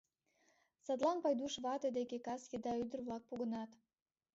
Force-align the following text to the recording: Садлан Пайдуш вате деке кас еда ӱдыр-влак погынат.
Садлан 0.85 1.17
Пайдуш 1.23 1.53
вате 1.63 1.89
деке 1.97 2.17
кас 2.25 2.41
еда 2.55 2.73
ӱдыр-влак 2.83 3.23
погынат. 3.29 3.69